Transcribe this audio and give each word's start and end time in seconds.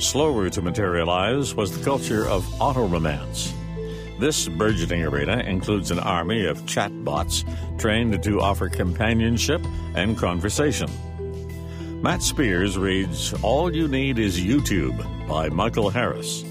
Slower 0.00 0.48
to 0.48 0.62
materialize 0.62 1.54
was 1.54 1.76
the 1.76 1.84
culture 1.84 2.26
of 2.26 2.48
auto-romance. 2.58 3.52
This 4.18 4.48
burgeoning 4.48 5.04
arena 5.04 5.40
includes 5.40 5.90
an 5.90 5.98
army 5.98 6.46
of 6.46 6.62
chatbots 6.62 7.44
trained 7.78 8.22
to 8.22 8.40
offer 8.40 8.70
companionship 8.70 9.62
and 9.94 10.16
conversation. 10.16 10.88
Matt 12.00 12.22
Spears 12.22 12.78
reads 12.78 13.34
All 13.42 13.76
You 13.76 13.88
Need 13.88 14.18
is 14.18 14.40
YouTube 14.40 14.96
by 15.28 15.50
Michael 15.50 15.90
Harris. 15.90 16.44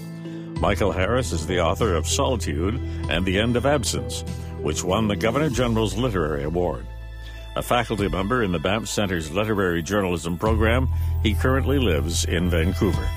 Michael 0.60 0.92
Harris 0.92 1.32
is 1.32 1.44
the 1.44 1.58
author 1.58 1.96
of 1.96 2.06
Solitude 2.06 2.76
and 3.10 3.26
the 3.26 3.40
End 3.40 3.56
of 3.56 3.66
Absence, 3.66 4.22
which 4.60 4.84
won 4.84 5.08
the 5.08 5.16
Governor 5.16 5.50
General's 5.50 5.96
Literary 5.96 6.44
Award. 6.44 6.86
A 7.56 7.62
faculty 7.62 8.08
member 8.08 8.44
in 8.44 8.52
the 8.52 8.60
Banff 8.60 8.86
Center's 8.86 9.32
literary 9.32 9.82
journalism 9.82 10.38
program, 10.38 10.88
he 11.24 11.34
currently 11.34 11.80
lives 11.80 12.24
in 12.24 12.48
Vancouver. 12.48 13.08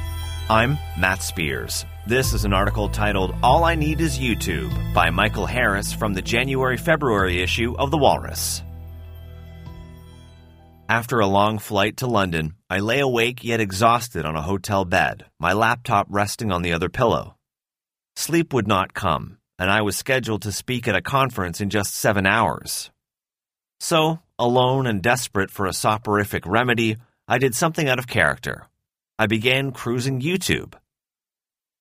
I'm 0.50 0.78
Matt 1.00 1.24
Spears. 1.24 1.86
This 2.06 2.34
is 2.34 2.44
an 2.44 2.52
article 2.52 2.90
titled 2.90 3.34
All 3.42 3.64
I 3.64 3.76
Need 3.76 4.02
Is 4.02 4.20
YouTube 4.20 4.94
by 4.94 5.10
Michael 5.10 5.46
Harris 5.46 5.94
from 5.94 6.14
the 6.14 6.22
January 6.22 6.76
February 6.76 7.42
issue 7.42 7.74
of 7.80 7.92
The 7.92 7.98
Walrus. 7.98 8.62
After 10.90 11.22
a 11.22 11.28
long 11.28 11.60
flight 11.60 11.96
to 11.98 12.08
London, 12.08 12.56
I 12.70 12.80
lay 12.80 13.00
awake 13.00 13.46
yet 13.46 13.62
exhausted 13.62 14.26
on 14.26 14.36
a 14.36 14.42
hotel 14.42 14.84
bed, 14.84 15.24
my 15.40 15.54
laptop 15.54 16.08
resting 16.10 16.52
on 16.52 16.62
the 16.62 16.74
other 16.74 16.90
pillow. 16.90 17.38
Sleep 18.18 18.54
would 18.54 18.68
not 18.68 18.94
come, 18.94 19.38
and 19.58 19.72
I 19.72 19.82
was 19.82 19.96
scheduled 19.96 20.42
to 20.42 20.52
speak 20.52 20.90
at 20.90 20.96
a 20.96 21.02
conference 21.02 21.62
in 21.62 21.70
just 21.70 21.96
seven 21.96 22.26
hours. 22.26 22.92
So, 23.80 24.20
alone 24.38 24.88
and 24.88 25.02
desperate 25.02 25.52
for 25.52 25.68
a 25.68 25.74
soporific 25.74 26.46
remedy, 26.46 26.98
I 27.30 27.38
did 27.38 27.56
something 27.56 27.88
out 27.88 27.98
of 27.98 28.08
character. 28.08 28.68
I 29.20 29.28
began 29.28 29.72
cruising 29.72 30.22
YouTube. 30.22 30.74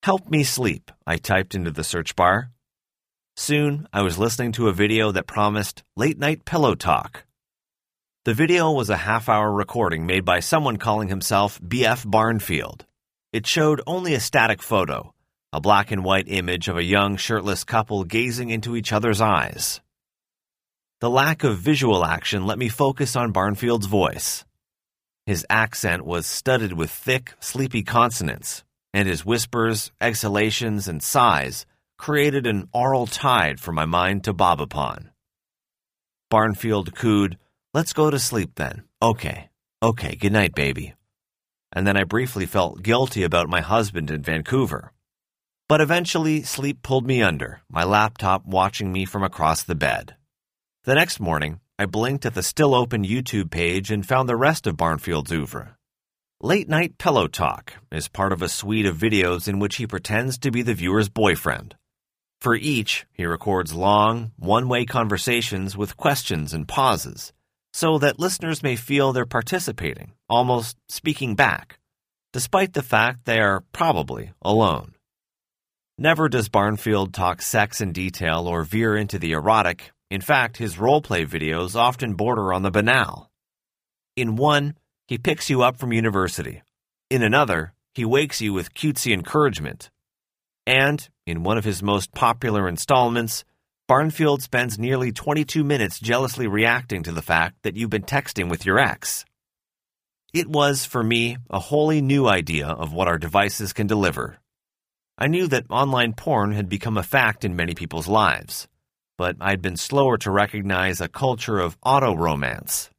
Help 0.02 0.28
me 0.28 0.44
sleep, 0.44 0.92
I 1.06 1.16
typed 1.16 1.54
into 1.54 1.70
the 1.70 1.82
search 1.82 2.14
bar. 2.14 2.50
Soon, 3.36 3.88
I 3.90 4.02
was 4.02 4.18
listening 4.18 4.52
to 4.52 4.68
a 4.68 4.72
video 4.74 5.12
that 5.12 5.26
promised 5.26 5.82
late 5.96 6.18
night 6.18 6.44
pillow 6.44 6.74
talk. 6.74 7.24
The 8.26 8.34
video 8.34 8.70
was 8.70 8.90
a 8.90 8.98
half 8.98 9.30
hour 9.30 9.50
recording 9.50 10.04
made 10.04 10.26
by 10.26 10.40
someone 10.40 10.76
calling 10.76 11.08
himself 11.08 11.58
BF 11.62 12.08
Barnfield. 12.10 12.84
It 13.32 13.46
showed 13.46 13.80
only 13.86 14.12
a 14.12 14.20
static 14.20 14.60
photo, 14.60 15.14
a 15.54 15.60
black 15.60 15.90
and 15.90 16.04
white 16.04 16.28
image 16.28 16.68
of 16.68 16.76
a 16.76 16.84
young 16.84 17.16
shirtless 17.16 17.64
couple 17.64 18.04
gazing 18.04 18.50
into 18.50 18.76
each 18.76 18.92
other's 18.92 19.22
eyes. 19.22 19.80
The 21.00 21.08
lack 21.08 21.44
of 21.44 21.56
visual 21.56 22.04
action 22.04 22.44
let 22.44 22.58
me 22.58 22.68
focus 22.68 23.16
on 23.16 23.32
Barnfield's 23.32 23.86
voice. 23.86 24.44
His 25.26 25.46
accent 25.48 26.04
was 26.04 26.26
studded 26.26 26.72
with 26.72 26.90
thick, 26.90 27.34
sleepy 27.40 27.82
consonants, 27.82 28.64
and 28.92 29.08
his 29.08 29.24
whispers, 29.24 29.92
exhalations, 30.00 30.88
and 30.88 31.02
sighs 31.02 31.66
created 31.96 32.46
an 32.46 32.68
aural 32.72 33.06
tide 33.06 33.60
for 33.60 33.72
my 33.72 33.86
mind 33.86 34.24
to 34.24 34.32
bob 34.32 34.60
upon. 34.60 35.10
Barnfield 36.30 36.94
cooed, 36.94 37.38
Let's 37.74 37.94
go 37.94 38.10
to 38.10 38.18
sleep 38.18 38.56
then. 38.56 38.82
Okay. 39.00 39.48
Okay, 39.82 40.14
good 40.16 40.32
night, 40.32 40.54
baby. 40.54 40.94
And 41.72 41.86
then 41.86 41.96
I 41.96 42.04
briefly 42.04 42.44
felt 42.44 42.82
guilty 42.82 43.22
about 43.22 43.48
my 43.48 43.62
husband 43.62 44.10
in 44.10 44.22
Vancouver. 44.22 44.92
But 45.70 45.80
eventually, 45.80 46.42
sleep 46.42 46.82
pulled 46.82 47.06
me 47.06 47.22
under, 47.22 47.62
my 47.70 47.84
laptop 47.84 48.44
watching 48.44 48.92
me 48.92 49.06
from 49.06 49.22
across 49.22 49.62
the 49.62 49.74
bed. 49.74 50.16
The 50.84 50.94
next 50.94 51.18
morning, 51.18 51.60
I 51.78 51.86
blinked 51.86 52.26
at 52.26 52.34
the 52.34 52.42
still 52.42 52.74
open 52.74 53.04
YouTube 53.04 53.50
page 53.50 53.90
and 53.90 54.06
found 54.06 54.28
the 54.28 54.36
rest 54.36 54.66
of 54.66 54.76
Barnfield's 54.76 55.32
oeuvre. 55.32 55.76
Late 56.40 56.68
Night 56.68 56.98
Pillow 56.98 57.28
Talk 57.28 57.74
is 57.90 58.08
part 58.08 58.32
of 58.32 58.42
a 58.42 58.48
suite 58.48 58.84
of 58.84 58.96
videos 58.96 59.48
in 59.48 59.58
which 59.58 59.76
he 59.76 59.86
pretends 59.86 60.38
to 60.38 60.50
be 60.50 60.62
the 60.62 60.74
viewer's 60.74 61.08
boyfriend. 61.08 61.76
For 62.40 62.54
each, 62.54 63.06
he 63.12 63.24
records 63.24 63.72
long, 63.72 64.32
one 64.36 64.68
way 64.68 64.84
conversations 64.84 65.76
with 65.76 65.96
questions 65.96 66.52
and 66.52 66.68
pauses, 66.68 67.32
so 67.72 67.98
that 67.98 68.18
listeners 68.18 68.62
may 68.62 68.76
feel 68.76 69.12
they're 69.12 69.24
participating, 69.24 70.12
almost 70.28 70.76
speaking 70.88 71.36
back, 71.36 71.78
despite 72.32 72.74
the 72.74 72.82
fact 72.82 73.24
they 73.24 73.40
are 73.40 73.64
probably 73.72 74.32
alone. 74.42 74.94
Never 75.96 76.28
does 76.28 76.48
Barnfield 76.48 77.14
talk 77.14 77.40
sex 77.40 77.80
in 77.80 77.92
detail 77.92 78.46
or 78.48 78.64
veer 78.64 78.96
into 78.96 79.18
the 79.18 79.32
erotic, 79.32 79.92
in 80.12 80.20
fact, 80.20 80.58
his 80.58 80.76
roleplay 80.76 81.26
videos 81.26 81.74
often 81.74 82.12
border 82.12 82.52
on 82.52 82.60
the 82.60 82.70
banal. 82.70 83.30
In 84.14 84.36
one, 84.36 84.76
he 85.08 85.16
picks 85.16 85.48
you 85.48 85.62
up 85.62 85.78
from 85.78 85.90
university. 85.90 86.62
In 87.08 87.22
another, 87.22 87.72
he 87.94 88.04
wakes 88.04 88.42
you 88.42 88.52
with 88.52 88.74
cutesy 88.74 89.14
encouragement. 89.14 89.88
And, 90.66 91.08
in 91.26 91.44
one 91.44 91.56
of 91.56 91.64
his 91.64 91.82
most 91.82 92.12
popular 92.12 92.68
installments, 92.68 93.44
Barnfield 93.88 94.42
spends 94.42 94.78
nearly 94.78 95.12
22 95.12 95.64
minutes 95.64 95.98
jealously 95.98 96.46
reacting 96.46 97.02
to 97.04 97.12
the 97.12 97.22
fact 97.22 97.62
that 97.62 97.76
you've 97.76 97.88
been 97.88 98.02
texting 98.02 98.50
with 98.50 98.66
your 98.66 98.78
ex. 98.78 99.24
It 100.34 100.46
was, 100.46 100.84
for 100.84 101.02
me, 101.02 101.38
a 101.48 101.58
wholly 101.58 102.02
new 102.02 102.28
idea 102.28 102.66
of 102.66 102.92
what 102.92 103.08
our 103.08 103.16
devices 103.16 103.72
can 103.72 103.86
deliver. 103.86 104.36
I 105.16 105.28
knew 105.28 105.46
that 105.46 105.70
online 105.70 106.12
porn 106.12 106.52
had 106.52 106.68
become 106.68 106.98
a 106.98 107.02
fact 107.02 107.46
in 107.46 107.56
many 107.56 107.74
people's 107.74 108.08
lives 108.08 108.68
but 109.22 109.36
I'd 109.40 109.62
been 109.62 109.76
slower 109.76 110.18
to 110.18 110.32
recognize 110.32 111.00
a 111.00 111.06
culture 111.06 111.60
of 111.60 111.78
auto 111.84 112.12
romance. 112.12 112.90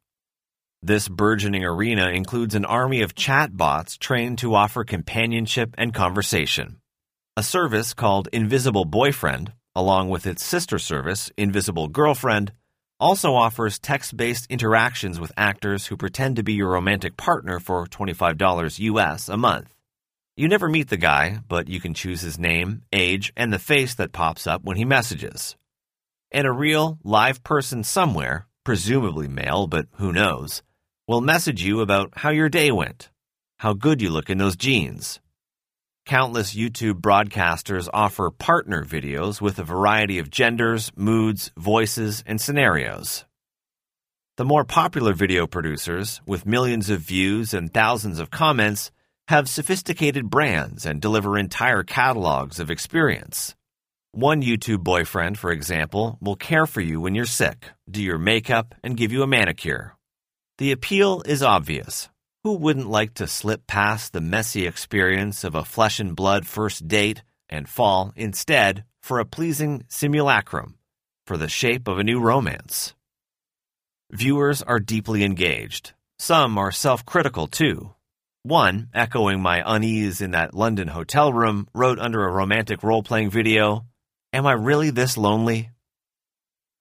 This 0.82 1.06
burgeoning 1.06 1.66
arena 1.66 2.08
includes 2.08 2.54
an 2.54 2.64
army 2.64 3.02
of 3.02 3.14
chatbots 3.14 3.98
trained 3.98 4.38
to 4.38 4.54
offer 4.54 4.84
companionship 4.84 5.74
and 5.76 5.92
conversation. 5.92 6.78
A 7.36 7.42
service 7.42 7.92
called 7.92 8.30
Invisible 8.32 8.86
Boyfriend, 8.86 9.52
along 9.74 10.08
with 10.08 10.26
its 10.26 10.42
sister 10.42 10.78
service, 10.78 11.30
Invisible 11.36 11.88
Girlfriend, 11.88 12.52
also 12.98 13.34
offers 13.34 13.78
text 13.78 14.16
based 14.16 14.46
interactions 14.48 15.20
with 15.20 15.30
actors 15.36 15.88
who 15.88 15.96
pretend 15.98 16.36
to 16.36 16.42
be 16.42 16.54
your 16.54 16.70
romantic 16.70 17.18
partner 17.18 17.60
for 17.60 17.84
$25 17.84 18.78
US 18.78 19.28
a 19.28 19.36
month. 19.36 19.74
You 20.38 20.48
never 20.48 20.70
meet 20.70 20.88
the 20.88 20.96
guy, 20.96 21.40
but 21.46 21.68
you 21.68 21.80
can 21.80 21.92
choose 21.92 22.22
his 22.22 22.38
name, 22.38 22.80
age, 22.94 23.30
and 23.36 23.52
the 23.52 23.58
face 23.58 23.94
that 23.96 24.12
pops 24.12 24.46
up 24.46 24.64
when 24.64 24.78
he 24.78 24.86
messages 24.86 25.54
and 26.34 26.48
a 26.48 26.52
real, 26.52 26.98
live 27.04 27.44
person 27.44 27.84
somewhere, 27.84 28.48
presumably 28.64 29.28
male, 29.28 29.68
but 29.68 29.86
who 29.92 30.12
knows, 30.12 30.62
will 31.06 31.20
message 31.20 31.62
you 31.62 31.80
about 31.80 32.10
how 32.16 32.30
your 32.30 32.48
day 32.48 32.72
went, 32.72 33.08
how 33.58 33.72
good 33.72 34.02
you 34.02 34.10
look 34.10 34.28
in 34.28 34.38
those 34.38 34.56
jeans. 34.56 35.20
Countless 36.04 36.52
YouTube 36.52 37.00
broadcasters 37.00 37.88
offer 37.94 38.30
partner 38.30 38.84
videos 38.84 39.40
with 39.40 39.60
a 39.60 39.64
variety 39.64 40.18
of 40.18 40.28
genders, 40.28 40.90
moods, 40.96 41.52
voices, 41.56 42.24
and 42.26 42.40
scenarios. 42.40 43.24
The 44.36 44.44
more 44.44 44.64
popular 44.64 45.14
video 45.14 45.46
producers, 45.46 46.20
with 46.26 46.46
millions 46.46 46.90
of 46.90 47.00
views 47.00 47.54
and 47.54 47.72
thousands 47.72 48.18
of 48.18 48.32
comments, 48.32 48.90
have 49.28 49.48
sophisticated 49.48 50.30
brands 50.30 50.84
and 50.84 51.00
deliver 51.00 51.38
entire 51.38 51.84
catalogs 51.84 52.58
of 52.58 52.72
experience. 52.72 53.54
One 54.16 54.42
YouTube 54.44 54.84
boyfriend, 54.84 55.40
for 55.40 55.50
example, 55.50 56.18
will 56.20 56.36
care 56.36 56.66
for 56.66 56.80
you 56.80 57.00
when 57.00 57.16
you're 57.16 57.24
sick, 57.24 57.70
do 57.90 58.00
your 58.00 58.16
makeup, 58.16 58.72
and 58.84 58.96
give 58.96 59.10
you 59.10 59.24
a 59.24 59.26
manicure. 59.26 59.96
The 60.58 60.70
appeal 60.70 61.24
is 61.26 61.42
obvious. 61.42 62.08
Who 62.44 62.52
wouldn't 62.52 62.88
like 62.88 63.14
to 63.14 63.26
slip 63.26 63.66
past 63.66 64.12
the 64.12 64.20
messy 64.20 64.68
experience 64.68 65.42
of 65.42 65.56
a 65.56 65.64
flesh 65.64 65.98
and 65.98 66.14
blood 66.14 66.46
first 66.46 66.86
date 66.86 67.24
and 67.48 67.68
fall, 67.68 68.12
instead, 68.14 68.84
for 69.02 69.18
a 69.18 69.24
pleasing 69.24 69.84
simulacrum, 69.88 70.78
for 71.26 71.36
the 71.36 71.48
shape 71.48 71.88
of 71.88 71.98
a 71.98 72.04
new 72.04 72.20
romance? 72.20 72.94
Viewers 74.12 74.62
are 74.62 74.78
deeply 74.78 75.24
engaged. 75.24 75.92
Some 76.20 76.56
are 76.56 76.70
self 76.70 77.04
critical, 77.04 77.48
too. 77.48 77.94
One, 78.44 78.90
echoing 78.94 79.42
my 79.42 79.60
unease 79.66 80.20
in 80.20 80.30
that 80.30 80.54
London 80.54 80.86
hotel 80.86 81.32
room, 81.32 81.66
wrote 81.74 81.98
under 81.98 82.24
a 82.24 82.30
romantic 82.30 82.84
role 82.84 83.02
playing 83.02 83.30
video 83.30 83.86
Am 84.34 84.48
I 84.48 84.52
really 84.54 84.90
this 84.90 85.16
lonely? 85.16 85.70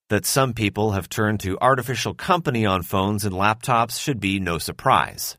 That 0.09 0.25
some 0.25 0.53
people 0.53 0.94
have 0.94 1.07
turned 1.07 1.39
to 1.41 1.59
artificial 1.61 2.15
company 2.15 2.65
on 2.65 2.81
phones 2.81 3.25
and 3.25 3.35
laptops 3.35 4.01
should 4.01 4.19
be 4.19 4.39
no 4.39 4.57
surprise. 4.57 5.38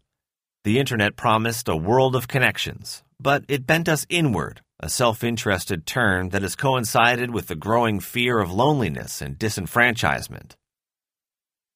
The 0.63 0.79
internet 0.79 1.17
promised 1.17 1.69
a 1.69 1.75
world 1.75 2.15
of 2.15 2.29
connections, 2.29 3.03
but 3.19 3.45
it 3.49 3.67
bent 3.67 3.89
us 3.89 4.07
inward, 4.09 4.61
a 4.79 4.89
self 4.89 5.25
interested 5.25 5.87
turn 5.87 6.29
that 6.29 6.43
has 6.43 6.55
coincided 6.55 7.35
with 7.35 7.49
the 7.49 7.57
growing 7.57 7.99
fear 7.99 8.39
of 8.39 8.53
loneliness 8.53 9.21
and 9.21 9.37
disenfranchisement. 9.37 10.53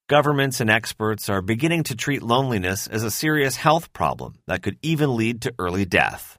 Governments 0.08 0.61
and 0.61 0.70
experts 0.70 1.29
are 1.29 1.43
beginning 1.43 1.82
to 1.82 1.96
treat 1.96 2.23
loneliness 2.23 2.87
as 2.87 3.02
a 3.02 3.11
serious 3.11 3.56
health 3.56 3.93
problem 3.93 4.35
that 4.46 4.62
could 4.62 4.79
even 4.82 5.17
lead 5.17 5.43
to 5.43 5.55
early 5.58 5.85
death. 5.85 6.38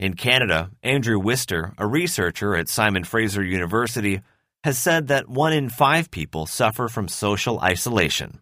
In 0.00 0.14
Canada, 0.14 0.70
Andrew 0.82 1.18
Wister, 1.18 1.74
a 1.76 1.86
researcher 1.86 2.56
at 2.56 2.70
Simon 2.70 3.04
Fraser 3.04 3.44
University, 3.44 4.22
has 4.64 4.78
said 4.78 5.08
that 5.08 5.28
one 5.28 5.52
in 5.52 5.68
five 5.68 6.10
people 6.10 6.46
suffer 6.46 6.88
from 6.88 7.06
social 7.06 7.60
isolation. 7.60 8.40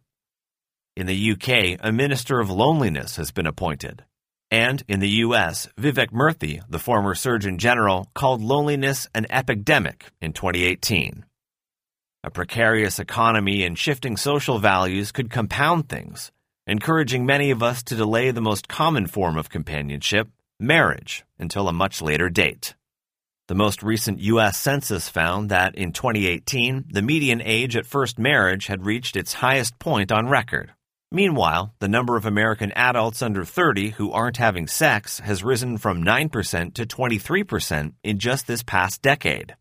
In 0.94 1.06
the 1.06 1.32
UK, 1.32 1.80
a 1.82 1.90
minister 1.90 2.38
of 2.38 2.48
loneliness 2.48 3.16
has 3.16 3.32
been 3.32 3.48
appointed. 3.48 4.04
And 4.52 4.84
in 4.86 5.00
the 5.00 5.08
US, 5.26 5.68
Vivek 5.76 6.12
Murthy, 6.12 6.62
the 6.68 6.78
former 6.78 7.16
Surgeon 7.16 7.58
General, 7.58 8.08
called 8.14 8.40
loneliness 8.40 9.08
an 9.12 9.26
epidemic 9.28 10.12
in 10.20 10.32
2018. 10.32 11.24
A 12.22 12.30
precarious 12.30 13.00
economy 13.00 13.64
and 13.64 13.76
shifting 13.76 14.16
social 14.16 14.60
values 14.60 15.10
could 15.10 15.28
compound 15.28 15.88
things, 15.88 16.30
encouraging 16.68 17.26
many 17.26 17.50
of 17.50 17.64
us 17.64 17.82
to 17.82 17.96
delay 17.96 18.30
the 18.30 18.40
most 18.40 18.68
common 18.68 19.08
form 19.08 19.36
of 19.36 19.50
companionship, 19.50 20.28
marriage, 20.60 21.24
until 21.38 21.68
a 21.68 21.72
much 21.72 22.02
later 22.02 22.28
date. 22.28 22.74
The 23.48 23.54
most 23.54 23.82
recent 23.82 24.20
U.S. 24.20 24.58
Census 24.58 25.08
found 25.08 25.48
that 25.48 25.74
in 25.74 25.92
2018, 25.92 26.84
the 26.90 27.00
median 27.00 27.40
age 27.42 27.76
at 27.76 27.86
first 27.86 28.18
marriage 28.18 28.66
had 28.66 28.84
reached 28.84 29.16
its 29.16 29.34
highest 29.34 29.78
point 29.78 30.12
on 30.12 30.28
record. 30.28 30.74
Meanwhile, 31.10 31.74
the 31.78 31.88
number 31.88 32.18
of 32.18 32.26
American 32.26 32.72
adults 32.72 33.22
under 33.22 33.42
30 33.42 33.90
who 33.90 34.12
aren't 34.12 34.36
having 34.36 34.66
sex 34.66 35.20
has 35.20 35.42
risen 35.42 35.78
from 35.78 36.04
9% 36.04 36.74
to 36.74 36.84
23% 36.84 37.92
in 38.04 38.18
just 38.18 38.46
this 38.46 38.62
past 38.62 39.00
decade. 39.00 39.56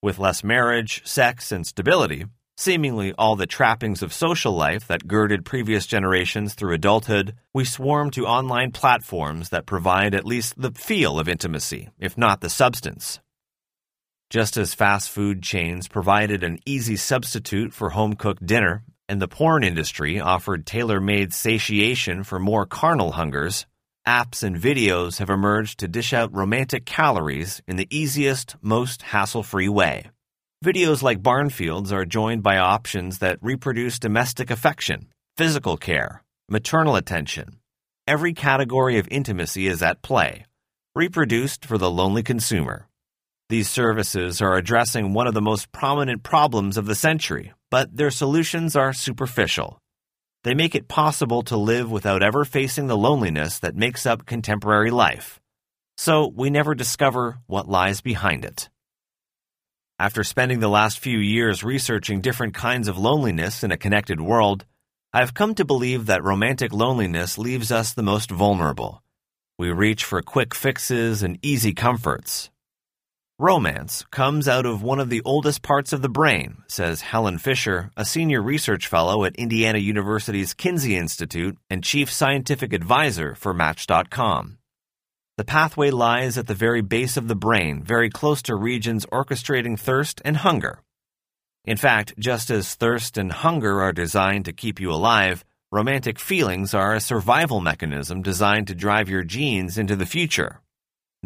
With 0.00 0.20
less 0.20 0.44
marriage, 0.44 1.04
sex, 1.04 1.50
and 1.50 1.66
stability, 1.66 2.26
seemingly 2.56 3.12
all 3.12 3.36
the 3.36 3.46
trappings 3.46 4.02
of 4.02 4.12
social 4.12 4.52
life 4.52 4.86
that 4.86 5.06
girded 5.06 5.44
previous 5.44 5.86
generations 5.86 6.54
through 6.54 6.74
adulthood, 6.74 7.34
we 7.52 7.64
swarm 7.64 8.10
to 8.10 8.26
online 8.26 8.72
platforms 8.72 9.50
that 9.50 9.66
provide 9.66 10.14
at 10.14 10.24
least 10.24 10.54
the 10.60 10.72
feel 10.72 11.18
of 11.18 11.28
intimacy, 11.28 11.90
if 11.98 12.16
not 12.16 12.40
the 12.40 12.50
substance. 12.50 13.20
Just 14.30 14.56
as 14.56 14.74
fast 14.74 15.10
food 15.10 15.42
chains 15.42 15.86
provided 15.86 16.42
an 16.42 16.58
easy 16.66 16.96
substitute 16.96 17.72
for 17.72 17.90
home 17.90 18.14
cooked 18.14 18.44
dinner, 18.44 18.82
and 19.08 19.22
the 19.22 19.28
porn 19.28 19.62
industry 19.62 20.18
offered 20.18 20.66
tailor 20.66 21.00
made 21.00 21.32
satiation 21.32 22.24
for 22.24 22.40
more 22.40 22.66
carnal 22.66 23.12
hungers, 23.12 23.66
apps 24.06 24.42
and 24.42 24.56
videos 24.56 25.18
have 25.18 25.30
emerged 25.30 25.78
to 25.78 25.88
dish 25.88 26.12
out 26.12 26.34
romantic 26.34 26.84
calories 26.84 27.62
in 27.68 27.76
the 27.76 27.86
easiest, 27.90 28.56
most 28.60 29.02
hassle 29.02 29.42
free 29.42 29.68
way. 29.68 30.06
Videos 30.64 31.02
like 31.02 31.22
Barnfields 31.22 31.92
are 31.92 32.06
joined 32.06 32.42
by 32.42 32.56
options 32.56 33.18
that 33.18 33.38
reproduce 33.42 33.98
domestic 33.98 34.50
affection, 34.50 35.08
physical 35.36 35.76
care, 35.76 36.22
maternal 36.48 36.96
attention. 36.96 37.58
Every 38.08 38.32
category 38.32 38.98
of 38.98 39.06
intimacy 39.10 39.66
is 39.66 39.82
at 39.82 40.00
play, 40.00 40.46
reproduced 40.94 41.66
for 41.66 41.76
the 41.76 41.90
lonely 41.90 42.22
consumer. 42.22 42.88
These 43.50 43.68
services 43.68 44.40
are 44.40 44.56
addressing 44.56 45.12
one 45.12 45.26
of 45.26 45.34
the 45.34 45.42
most 45.42 45.72
prominent 45.72 46.22
problems 46.22 46.78
of 46.78 46.86
the 46.86 46.94
century, 46.94 47.52
but 47.70 47.94
their 47.94 48.10
solutions 48.10 48.74
are 48.74 48.94
superficial. 48.94 49.78
They 50.42 50.54
make 50.54 50.74
it 50.74 50.88
possible 50.88 51.42
to 51.42 51.56
live 51.58 51.90
without 51.90 52.22
ever 52.22 52.46
facing 52.46 52.86
the 52.86 52.96
loneliness 52.96 53.58
that 53.58 53.76
makes 53.76 54.06
up 54.06 54.24
contemporary 54.24 54.90
life. 54.90 55.38
So 55.98 56.26
we 56.34 56.48
never 56.48 56.74
discover 56.74 57.40
what 57.46 57.68
lies 57.68 58.00
behind 58.00 58.46
it. 58.46 58.70
After 59.98 60.24
spending 60.24 60.60
the 60.60 60.68
last 60.68 60.98
few 60.98 61.18
years 61.18 61.64
researching 61.64 62.20
different 62.20 62.54
kinds 62.54 62.88
of 62.88 62.98
loneliness 62.98 63.64
in 63.64 63.72
a 63.72 63.76
connected 63.76 64.20
world, 64.20 64.64
I've 65.12 65.34
come 65.34 65.54
to 65.54 65.64
believe 65.64 66.06
that 66.06 66.22
romantic 66.22 66.72
loneliness 66.72 67.38
leaves 67.38 67.72
us 67.72 67.94
the 67.94 68.02
most 68.02 68.30
vulnerable. 68.30 69.02
We 69.58 69.70
reach 69.70 70.04
for 70.04 70.20
quick 70.22 70.54
fixes 70.54 71.22
and 71.22 71.38
easy 71.42 71.72
comforts, 71.72 72.50
Romance 73.38 74.02
comes 74.10 74.48
out 74.48 74.64
of 74.64 74.82
one 74.82 74.98
of 74.98 75.10
the 75.10 75.20
oldest 75.22 75.60
parts 75.60 75.92
of 75.92 76.00
the 76.00 76.08
brain, 76.08 76.62
says 76.68 77.02
Helen 77.02 77.36
Fisher, 77.36 77.90
a 77.94 78.02
senior 78.02 78.40
research 78.40 78.86
fellow 78.86 79.26
at 79.26 79.36
Indiana 79.36 79.78
University's 79.78 80.54
Kinsey 80.54 80.96
Institute 80.96 81.58
and 81.68 81.84
chief 81.84 82.10
scientific 82.10 82.72
advisor 82.72 83.34
for 83.34 83.52
Match.com. 83.52 84.56
The 85.36 85.44
pathway 85.44 85.90
lies 85.90 86.38
at 86.38 86.46
the 86.46 86.54
very 86.54 86.80
base 86.80 87.18
of 87.18 87.28
the 87.28 87.36
brain, 87.36 87.82
very 87.82 88.08
close 88.08 88.40
to 88.42 88.54
regions 88.54 89.04
orchestrating 89.12 89.78
thirst 89.78 90.22
and 90.24 90.38
hunger. 90.38 90.80
In 91.66 91.76
fact, 91.76 92.14
just 92.18 92.48
as 92.48 92.74
thirst 92.74 93.18
and 93.18 93.30
hunger 93.30 93.82
are 93.82 93.92
designed 93.92 94.46
to 94.46 94.54
keep 94.54 94.80
you 94.80 94.90
alive, 94.90 95.44
romantic 95.70 96.18
feelings 96.18 96.72
are 96.72 96.94
a 96.94 97.00
survival 97.00 97.60
mechanism 97.60 98.22
designed 98.22 98.68
to 98.68 98.74
drive 98.74 99.10
your 99.10 99.24
genes 99.24 99.76
into 99.76 99.94
the 99.94 100.06
future. 100.06 100.62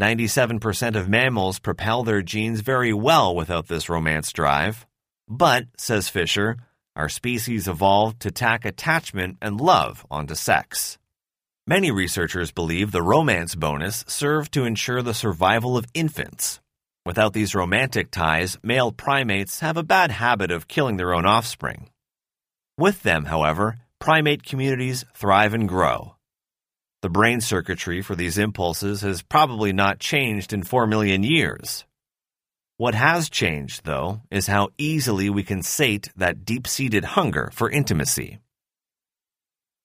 97% 0.01 0.97
of 0.97 1.09
mammals 1.09 1.61
propel 1.61 2.03
their 2.03 2.23
genes 2.23 2.63
very 2.63 2.93
well 2.93 3.33
without 3.33 3.69
this 3.69 3.89
romance 3.89 4.33
drive. 4.33 4.87
But, 5.29 5.67
says 5.77 6.09
Fisher, 6.09 6.57
our 6.97 7.09
species 7.09 7.69
evolved 7.69 8.19
to 8.23 8.33
tack 8.33 8.65
attachment 8.65 9.37
and 9.41 9.61
love 9.61 10.05
onto 10.11 10.35
sex. 10.35 10.99
Many 11.67 11.91
researchers 11.91 12.53
believe 12.53 12.91
the 12.91 13.03
romance 13.03 13.55
bonus 13.55 14.05
served 14.09 14.53
to 14.53 14.65
ensure 14.65 15.03
the 15.03 15.15
survival 15.15 15.77
of 15.77 15.87
infants. 15.95 16.61
Without 17.05 17.33
these 17.33 17.55
romantic 17.55 18.11
ties, 18.11 18.59
male 18.63 18.93
primates 18.93 19.61
have 19.61 19.77
a 19.77 19.83
bad 19.83 20.11
habit 20.11 20.51
of 20.51 20.69
killing 20.69 20.97
their 20.97 21.15
own 21.15 21.27
offspring. 21.27 21.91
With 22.79 23.03
them, 23.03 23.27
however, 23.27 23.79
primate 23.99 24.43
communities 24.43 25.05
thrive 25.15 25.55
and 25.55 25.69
grow. 25.69 26.17
The 27.03 27.11
brain 27.11 27.41
circuitry 27.41 28.03
for 28.03 28.15
these 28.15 28.39
impulses 28.39 29.03
has 29.03 29.23
probably 29.23 29.73
not 29.73 30.01
changed 30.01 30.53
in 30.53 30.63
4 30.63 30.87
million 30.87 31.23
years. 31.23 31.85
What 32.79 32.95
has 32.95 33.29
changed, 33.29 33.85
though, 33.85 34.23
is 34.31 34.47
how 34.47 34.71
easily 34.79 35.29
we 35.31 35.43
can 35.43 35.63
sate 35.63 36.09
that 36.17 36.45
deep 36.45 36.67
seated 36.67 37.05
hunger 37.05 37.51
for 37.53 37.71
intimacy. 37.71 38.39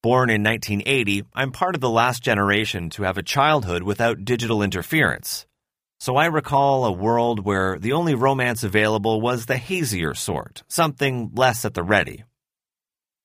Born 0.05 0.29
in 0.29 0.43
1980, 0.43 1.23
I'm 1.33 1.51
part 1.51 1.73
of 1.73 1.81
the 1.81 1.89
last 1.89 2.21
generation 2.21 2.91
to 2.91 3.01
have 3.01 3.17
a 3.17 3.23
childhood 3.23 3.81
without 3.81 4.23
digital 4.23 4.61
interference. 4.61 5.47
So 5.99 6.15
I 6.15 6.27
recall 6.27 6.85
a 6.85 6.91
world 6.91 7.43
where 7.43 7.79
the 7.79 7.93
only 7.93 8.13
romance 8.13 8.63
available 8.63 9.19
was 9.19 9.47
the 9.47 9.57
hazier 9.57 10.13
sort, 10.13 10.61
something 10.67 11.31
less 11.33 11.65
at 11.65 11.73
the 11.73 11.81
ready. 11.81 12.23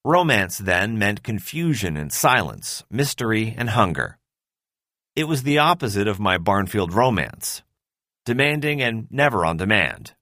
Romance 0.06 0.56
then 0.56 0.98
meant 0.98 1.22
confusion 1.22 1.98
and 1.98 2.10
silence, 2.10 2.82
mystery 2.90 3.54
and 3.58 3.68
hunger. 3.68 4.16
It 5.14 5.24
was 5.24 5.42
the 5.42 5.58
opposite 5.58 6.08
of 6.08 6.18
my 6.18 6.38
Barnfield 6.38 6.94
romance 6.94 7.60
demanding 8.24 8.80
and 8.80 9.06
never 9.10 9.44
on 9.44 9.58
demand. 9.58 10.14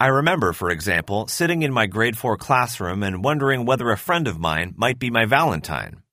I 0.00 0.06
remember, 0.06 0.52
for 0.52 0.70
example, 0.70 1.26
sitting 1.26 1.62
in 1.62 1.72
my 1.72 1.86
grade 1.86 2.16
4 2.16 2.36
classroom 2.36 3.02
and 3.02 3.24
wondering 3.24 3.64
whether 3.64 3.90
a 3.90 3.96
friend 3.96 4.28
of 4.28 4.38
mine 4.38 4.74
might 4.76 5.00
be 5.00 5.10
my 5.10 5.24
Valentine. 5.24 6.04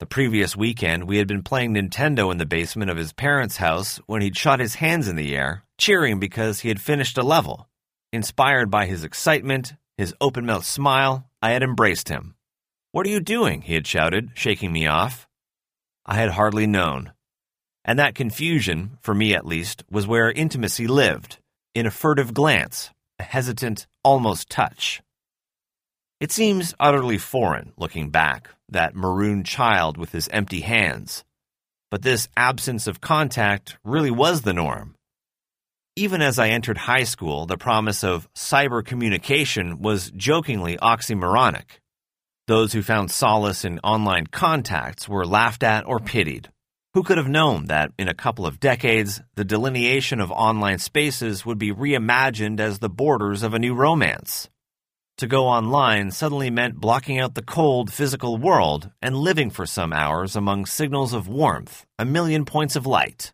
The 0.00 0.06
previous 0.06 0.54
weekend, 0.54 1.08
we 1.08 1.16
had 1.16 1.26
been 1.26 1.42
playing 1.42 1.72
Nintendo 1.72 2.30
in 2.30 2.36
the 2.36 2.44
basement 2.44 2.90
of 2.90 2.98
his 2.98 3.14
parents' 3.14 3.56
house 3.56 4.02
when 4.04 4.20
he'd 4.20 4.36
shot 4.36 4.60
his 4.60 4.74
hands 4.74 5.08
in 5.08 5.16
the 5.16 5.34
air, 5.34 5.64
cheering 5.78 6.20
because 6.20 6.60
he 6.60 6.68
had 6.68 6.78
finished 6.78 7.16
a 7.16 7.22
level. 7.22 7.70
Inspired 8.12 8.70
by 8.70 8.84
his 8.84 9.02
excitement, 9.02 9.72
his 9.96 10.14
open 10.20 10.44
mouthed 10.44 10.66
smile, 10.66 11.26
I 11.40 11.52
had 11.52 11.62
embraced 11.62 12.10
him. 12.10 12.34
What 12.92 13.06
are 13.06 13.10
you 13.10 13.20
doing? 13.20 13.62
he 13.62 13.72
had 13.72 13.86
shouted, 13.86 14.32
shaking 14.34 14.74
me 14.74 14.86
off. 14.86 15.26
I 16.04 16.16
had 16.16 16.32
hardly 16.32 16.66
known. 16.66 17.12
And 17.82 17.98
that 17.98 18.14
confusion, 18.14 18.98
for 19.00 19.14
me 19.14 19.34
at 19.34 19.46
least, 19.46 19.84
was 19.90 20.06
where 20.06 20.30
intimacy 20.30 20.86
lived 20.86 21.38
in 21.74 21.86
a 21.86 21.90
furtive 21.90 22.34
glance, 22.34 22.90
a 23.18 23.22
hesitant, 23.22 23.86
almost 24.02 24.50
touch. 24.50 25.02
It 26.20 26.32
seems 26.32 26.74
utterly 26.78 27.18
foreign, 27.18 27.72
looking 27.76 28.10
back, 28.10 28.50
that 28.68 28.94
maroon 28.94 29.44
child 29.44 29.96
with 29.96 30.12
his 30.12 30.28
empty 30.28 30.60
hands. 30.60 31.24
But 31.90 32.02
this 32.02 32.28
absence 32.36 32.86
of 32.86 33.00
contact 33.00 33.78
really 33.84 34.10
was 34.10 34.42
the 34.42 34.52
norm. 34.52 34.94
Even 35.96 36.22
as 36.22 36.38
I 36.38 36.48
entered 36.48 36.78
high 36.78 37.04
school, 37.04 37.46
the 37.46 37.56
promise 37.56 38.04
of 38.04 38.32
cyber 38.32 38.84
communication 38.84 39.80
was 39.80 40.10
jokingly 40.12 40.76
oxymoronic. 40.76 41.80
Those 42.46 42.72
who 42.72 42.82
found 42.82 43.10
solace 43.10 43.64
in 43.64 43.78
online 43.80 44.26
contacts 44.26 45.08
were 45.08 45.26
laughed 45.26 45.62
at 45.62 45.86
or 45.86 46.00
pitied. 46.00 46.48
Who 46.94 47.04
could 47.04 47.18
have 47.18 47.28
known 47.28 47.66
that 47.66 47.92
in 48.00 48.08
a 48.08 48.14
couple 48.14 48.44
of 48.44 48.58
decades, 48.58 49.22
the 49.36 49.44
delineation 49.44 50.20
of 50.20 50.32
online 50.32 50.80
spaces 50.80 51.46
would 51.46 51.56
be 51.56 51.72
reimagined 51.72 52.58
as 52.58 52.80
the 52.80 52.88
borders 52.88 53.44
of 53.44 53.54
a 53.54 53.60
new 53.60 53.74
romance? 53.74 54.48
To 55.18 55.28
go 55.28 55.46
online 55.46 56.10
suddenly 56.10 56.50
meant 56.50 56.80
blocking 56.80 57.20
out 57.20 57.36
the 57.36 57.42
cold 57.42 57.92
physical 57.92 58.38
world 58.38 58.90
and 59.00 59.14
living 59.14 59.50
for 59.50 59.66
some 59.66 59.92
hours 59.92 60.34
among 60.34 60.66
signals 60.66 61.12
of 61.12 61.28
warmth, 61.28 61.86
a 61.96 62.04
million 62.04 62.44
points 62.44 62.74
of 62.74 62.86
light. 62.86 63.32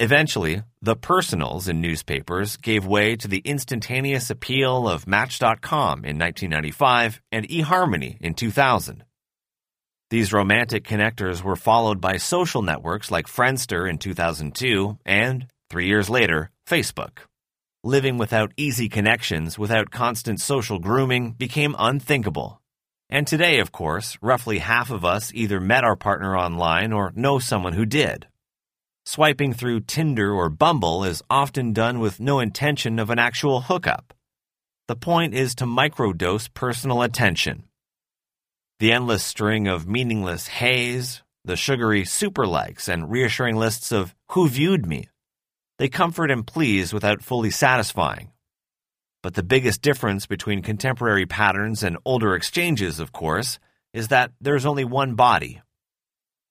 Eventually, 0.00 0.64
the 0.80 0.96
personals 0.96 1.68
in 1.68 1.80
newspapers 1.80 2.56
gave 2.56 2.84
way 2.84 3.14
to 3.14 3.28
the 3.28 3.42
instantaneous 3.44 4.28
appeal 4.28 4.88
of 4.88 5.06
Match.com 5.06 6.04
in 6.04 6.18
1995 6.18 7.20
and 7.30 7.48
eHarmony 7.48 8.20
in 8.20 8.34
2000. 8.34 9.04
These 10.12 10.34
romantic 10.34 10.84
connectors 10.84 11.42
were 11.42 11.56
followed 11.56 11.98
by 11.98 12.18
social 12.18 12.60
networks 12.60 13.10
like 13.10 13.26
Friendster 13.26 13.88
in 13.88 13.96
2002 13.96 14.98
and, 15.06 15.46
three 15.70 15.86
years 15.86 16.10
later, 16.10 16.50
Facebook. 16.68 17.20
Living 17.82 18.18
without 18.18 18.52
easy 18.58 18.90
connections, 18.90 19.58
without 19.58 19.90
constant 19.90 20.38
social 20.38 20.78
grooming, 20.78 21.30
became 21.30 21.74
unthinkable. 21.78 22.60
And 23.08 23.26
today, 23.26 23.58
of 23.58 23.72
course, 23.72 24.18
roughly 24.20 24.58
half 24.58 24.90
of 24.90 25.02
us 25.02 25.32
either 25.32 25.60
met 25.60 25.82
our 25.82 25.96
partner 25.96 26.36
online 26.36 26.92
or 26.92 27.14
know 27.16 27.38
someone 27.38 27.72
who 27.72 27.86
did. 27.86 28.26
Swiping 29.06 29.54
through 29.54 29.80
Tinder 29.80 30.30
or 30.30 30.50
Bumble 30.50 31.04
is 31.04 31.22
often 31.30 31.72
done 31.72 32.00
with 32.00 32.20
no 32.20 32.38
intention 32.38 32.98
of 32.98 33.08
an 33.08 33.18
actual 33.18 33.62
hookup. 33.62 34.12
The 34.88 34.94
point 34.94 35.32
is 35.32 35.54
to 35.54 35.64
microdose 35.64 36.52
personal 36.52 37.00
attention. 37.00 37.62
The 38.78 38.92
endless 38.92 39.24
string 39.24 39.68
of 39.68 39.86
meaningless 39.86 40.48
haze, 40.48 41.22
the 41.44 41.56
sugary 41.56 42.04
super 42.04 42.46
likes, 42.46 42.88
and 42.88 43.10
reassuring 43.10 43.56
lists 43.56 43.92
of 43.92 44.14
who 44.30 44.48
viewed 44.48 44.86
me. 44.86 45.08
They 45.78 45.88
comfort 45.88 46.30
and 46.30 46.46
please 46.46 46.92
without 46.92 47.22
fully 47.22 47.50
satisfying. 47.50 48.30
But 49.22 49.34
the 49.34 49.42
biggest 49.42 49.82
difference 49.82 50.26
between 50.26 50.62
contemporary 50.62 51.26
patterns 51.26 51.82
and 51.82 51.96
older 52.04 52.34
exchanges, 52.34 52.98
of 52.98 53.12
course, 53.12 53.58
is 53.92 54.08
that 54.08 54.32
there's 54.40 54.66
only 54.66 54.84
one 54.84 55.14
body, 55.14 55.60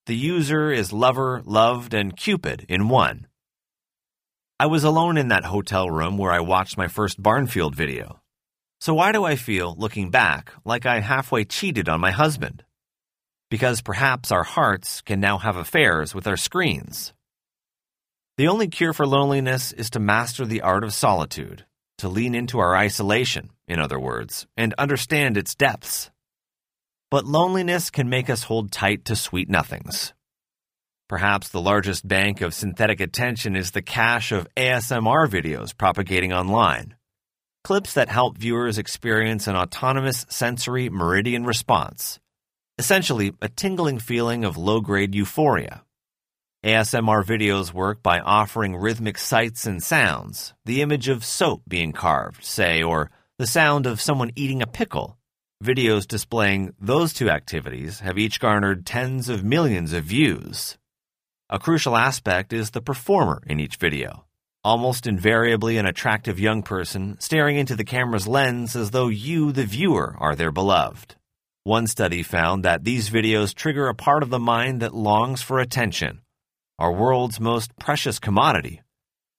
the 0.08 0.16
user 0.16 0.72
is 0.72 0.92
lover, 0.92 1.44
loved, 1.46 1.94
and 1.94 2.18
Cupid 2.18 2.66
in 2.68 2.90
one. 2.90 3.28
I 4.60 4.66
was 4.66 4.84
alone 4.84 5.16
in 5.16 5.28
that 5.28 5.46
hotel 5.46 5.90
room 5.90 6.18
where 6.18 6.32
I 6.32 6.40
watched 6.40 6.76
my 6.76 6.88
first 6.88 7.22
Barnfield 7.22 7.76
video. 7.76 8.21
So 8.82 8.96
why 8.96 9.12
do 9.12 9.24
I 9.24 9.36
feel, 9.36 9.76
looking 9.78 10.10
back, 10.10 10.52
like 10.66 10.88
I 10.88 11.02
halfway 11.02 11.46
cheated 11.46 11.88
on 11.88 12.02
my 12.02 12.10
husband? 12.10 12.64
Because 13.52 13.84
perhaps 13.84 14.32
our 14.32 14.42
hearts 14.42 15.02
can 15.02 15.20
now 15.20 15.38
have 15.38 15.56
affairs 15.56 16.16
with 16.16 16.26
our 16.26 16.36
screens. 16.36 17.14
The 18.40 18.48
only 18.48 18.68
cure 18.68 18.92
for 18.92 19.06
loneliness 19.06 19.72
is 19.72 19.92
to 19.92 20.00
master 20.00 20.48
the 20.48 20.62
art 20.62 20.84
of 20.84 20.94
solitude, 20.94 21.64
to 22.00 22.10
lean 22.10 22.34
into 22.34 22.58
our 22.58 22.76
isolation, 22.76 23.52
in 23.68 23.80
other 23.80 24.00
words, 24.00 24.48
and 24.58 24.74
understand 24.80 25.38
its 25.38 25.54
depths. 25.54 26.10
But 27.12 27.26
loneliness 27.26 27.92
can 27.92 28.10
make 28.10 28.32
us 28.32 28.46
hold 28.46 28.72
tight 28.72 29.06
to 29.06 29.16
sweet 29.16 29.48
nothings. 29.48 30.14
Perhaps 31.08 31.50
the 31.50 31.62
largest 31.62 32.08
bank 32.08 32.42
of 32.42 32.56
synthetic 32.56 33.00
attention 33.00 33.56
is 33.56 33.72
the 33.72 33.84
cache 33.84 34.32
of 34.32 34.48
ASMR 34.58 35.28
videos 35.28 35.78
propagating 35.78 36.34
online. 36.34 36.96
Clips 37.64 37.94
that 37.94 38.10
help 38.10 38.38
viewers 38.38 38.78
experience 38.78 39.48
an 39.48 39.56
autonomous 39.56 40.26
sensory 40.30 40.90
meridian 40.90 41.46
response. 41.46 42.20
Essentially, 42.78 43.34
a 43.42 43.50
tingling 43.50 44.00
feeling 44.00 44.44
of 44.44 44.58
low 44.58 44.82
grade 44.82 45.14
euphoria. 45.16 45.84
ASMR 46.66 47.24
videos 47.24 47.74
work 47.74 48.04
by 48.04 48.20
offering 48.20 48.76
rhythmic 48.76 49.18
sights 49.18 49.66
and 49.66 49.82
sounds, 49.82 50.54
the 50.66 50.82
image 50.82 51.08
of 51.08 51.26
soap 51.26 51.64
being 51.68 51.92
carved, 51.92 52.44
say, 52.44 52.84
or 52.84 53.10
the 53.38 53.48
sound 53.48 53.86
of 53.86 54.02
someone 54.02 54.32
eating 54.36 54.62
a 54.62 54.68
pickle 54.68 55.18
Videos 55.62 56.08
displaying 56.08 56.74
those 56.80 57.14
two 57.14 57.30
activities 57.30 58.00
have 58.00 58.18
each 58.18 58.40
garnered 58.40 58.84
tens 58.84 59.30
of 59.30 59.44
millions 59.44 59.94
of 59.94 60.04
views. 60.04 60.80
A 61.52 61.60
crucial 61.60 61.96
aspect 61.96 62.52
is 62.52 62.72
the 62.72 62.82
performer 62.82 63.44
in 63.46 63.60
each 63.60 63.76
video, 63.76 64.26
almost 64.64 65.08
invariably 65.08 65.78
an 65.78 65.86
attractive 65.86 66.40
young 66.40 66.62
person 66.62 67.18
staring 67.20 67.58
into 67.58 67.76
the 67.76 67.84
camera's 67.84 68.28
lens 68.28 68.76
as 68.76 68.92
though 68.92 69.08
you, 69.08 69.52
the 69.52 69.66
viewer, 69.66 70.16
are 70.20 70.36
their 70.36 70.52
beloved. 70.52 71.16
One 71.64 71.88
study 71.88 72.24
found 72.24 72.64
that 72.64 72.84
these 72.84 73.10
videos 73.10 73.54
trigger 73.54 73.88
a 73.88 73.96
part 73.96 74.24
of 74.24 74.30
the 74.30 74.40
mind 74.40 74.82
that 74.82 74.94
longs 74.94 75.42
for 75.42 75.60
attention, 75.60 76.22
our 76.80 76.92
world's 76.92 77.40
most 77.40 77.76
precious 77.78 78.20
commodity, 78.20 78.82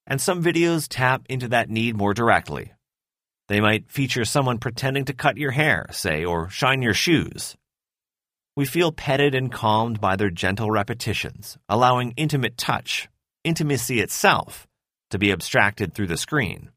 and 0.07 0.21
some 0.21 0.43
videos 0.43 0.87
tap 0.89 1.23
into 1.29 1.49
that 1.49 1.71
need 1.71 1.97
more 1.97 2.15
directly. 2.15 2.73
They 3.49 3.61
might 3.61 3.91
feature 3.91 4.25
someone 4.25 4.59
pretending 4.59 5.05
to 5.07 5.13
cut 5.13 5.37
your 5.37 5.51
hair, 5.51 5.87
say, 5.91 6.25
or 6.25 6.49
shine 6.49 6.83
your 6.83 6.95
shoes. 6.95 7.57
We 8.57 8.67
feel 8.67 8.93
petted 8.93 9.35
and 9.35 9.51
calmed 9.51 10.01
by 10.01 10.17
their 10.17 10.31
gentle 10.31 10.71
repetitions, 10.71 11.59
allowing 11.69 12.15
intimate 12.17 12.57
touch, 12.57 13.09
intimacy 13.45 14.01
itself, 14.01 14.67
to 15.13 15.19
be 15.19 15.33
abstracted 15.33 15.95
through 15.95 16.09
the 16.09 16.17
screen. 16.17 16.71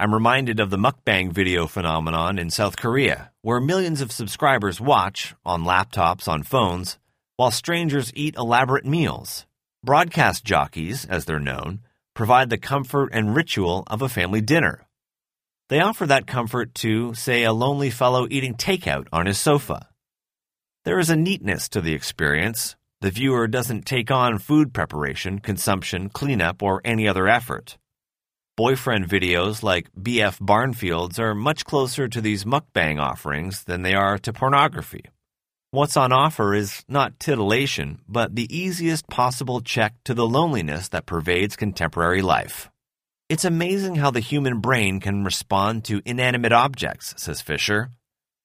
I'm 0.00 0.12
reminded 0.12 0.58
of 0.58 0.70
the 0.70 0.76
mukbang 0.76 1.32
video 1.32 1.66
phenomenon 1.66 2.38
in 2.38 2.50
South 2.50 2.76
Korea, 2.76 3.30
where 3.42 3.60
millions 3.60 4.00
of 4.00 4.10
subscribers 4.10 4.80
watch, 4.80 5.34
on 5.46 5.62
laptops, 5.62 6.26
on 6.26 6.42
phones, 6.42 6.98
while 7.36 7.52
strangers 7.52 8.10
eat 8.14 8.34
elaborate 8.36 8.84
meals. 8.84 9.46
Broadcast 9.84 10.44
jockeys, 10.44 11.04
as 11.04 11.24
they're 11.24 11.38
known, 11.38 11.80
provide 12.14 12.50
the 12.50 12.58
comfort 12.58 13.10
and 13.12 13.36
ritual 13.36 13.84
of 13.86 14.02
a 14.02 14.08
family 14.08 14.40
dinner. 14.40 14.86
They 15.68 15.80
offer 15.80 16.06
that 16.06 16.26
comfort 16.26 16.74
to, 16.76 17.14
say, 17.14 17.44
a 17.44 17.52
lonely 17.52 17.90
fellow 17.90 18.26
eating 18.30 18.54
takeout 18.54 19.06
on 19.12 19.26
his 19.26 19.38
sofa. 19.38 19.88
There 20.84 20.98
is 20.98 21.10
a 21.10 21.16
neatness 21.16 21.68
to 21.68 21.80
the 21.80 21.94
experience. 21.94 22.74
The 23.02 23.10
viewer 23.10 23.46
doesn't 23.46 23.86
take 23.86 24.10
on 24.10 24.38
food 24.38 24.72
preparation, 24.72 25.38
consumption, 25.38 26.08
cleanup, 26.08 26.62
or 26.62 26.80
any 26.84 27.06
other 27.06 27.28
effort. 27.28 27.78
Boyfriend 28.54 29.08
videos 29.08 29.62
like 29.62 29.90
BF 29.94 30.36
Barnfield's 30.38 31.18
are 31.18 31.34
much 31.34 31.64
closer 31.64 32.06
to 32.06 32.20
these 32.20 32.44
mukbang 32.44 33.00
offerings 33.00 33.64
than 33.64 33.80
they 33.80 33.94
are 33.94 34.18
to 34.18 34.30
pornography. 34.30 35.06
What's 35.70 35.96
on 35.96 36.12
offer 36.12 36.52
is 36.52 36.84
not 36.86 37.18
titillation, 37.18 38.00
but 38.06 38.36
the 38.36 38.54
easiest 38.54 39.08
possible 39.08 39.62
check 39.62 39.94
to 40.04 40.12
the 40.12 40.26
loneliness 40.26 40.88
that 40.88 41.06
pervades 41.06 41.56
contemporary 41.56 42.20
life. 42.20 42.68
It's 43.30 43.46
amazing 43.46 43.94
how 43.94 44.10
the 44.10 44.20
human 44.20 44.60
brain 44.60 45.00
can 45.00 45.24
respond 45.24 45.86
to 45.86 46.02
inanimate 46.04 46.52
objects, 46.52 47.14
says 47.16 47.40
Fisher. 47.40 47.88